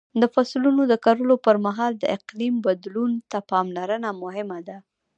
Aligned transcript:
د 0.21 0.23
فصلونو 0.33 0.81
د 0.91 0.93
کرلو 1.05 1.35
پر 1.45 1.55
مهال 1.65 1.91
د 1.97 2.03
اقلیم 2.17 2.55
بدلون 2.65 3.11
ته 3.31 3.39
پاملرنه 3.49 4.09
مهمه 4.23 4.59
ده. 4.67 4.77